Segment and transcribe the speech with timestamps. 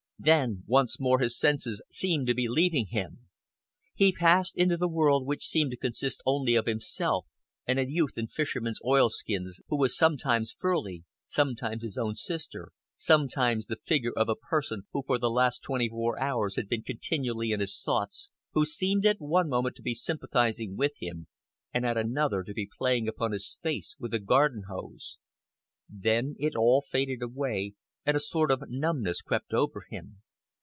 [0.23, 3.21] Then once more his senses seemed to be leaving him.
[3.95, 7.25] He passed into the world which seemed to consist only of himself
[7.65, 13.65] and a youth in fisherman's oilskins, who was sometimes Furley, sometimes his own sister, sometimes
[13.65, 17.49] the figure of a person who for the last twenty four hours had been continually
[17.51, 21.25] in his thoughts, who seemed at one moment to be sympathising with him
[21.73, 25.17] and at another to be playing upon his face with a garden hose.
[25.89, 27.73] Then it all faded away,
[28.03, 30.21] and a sort of numbness crept over him.